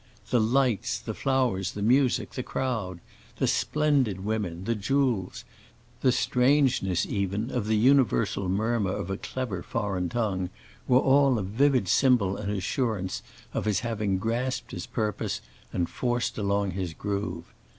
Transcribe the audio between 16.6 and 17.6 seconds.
his groove.